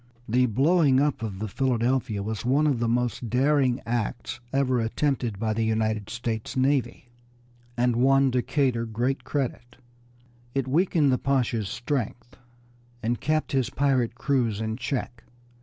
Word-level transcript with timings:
The 0.27 0.47
blowing 0.47 0.99
up 0.99 1.21
of 1.21 1.37
the 1.37 1.47
Philadelphia 1.47 2.23
was 2.23 2.43
one 2.43 2.65
of 2.65 2.79
the 2.79 2.87
most 2.87 3.29
daring 3.29 3.83
acts 3.85 4.39
ever 4.51 4.79
attempted 4.81 5.37
by 5.37 5.53
the 5.53 5.63
United 5.63 6.09
States 6.09 6.57
Navy, 6.57 7.09
and 7.77 7.95
won 7.95 8.31
Decatur 8.31 8.87
great 8.87 9.23
credit. 9.23 9.77
It 10.55 10.67
weakened 10.67 11.11
the 11.11 11.19
Pasha's 11.19 11.69
strength, 11.69 12.35
and 13.03 13.21
kept 13.21 13.51
his 13.51 13.69
pirate 13.69 14.15
crews 14.15 14.59
in 14.59 14.75
check. 14.75 15.23